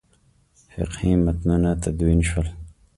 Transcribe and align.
فقهي 0.71 1.11
متنونه 1.25 1.71
تدوین 1.83 2.21
شول. 2.29 2.47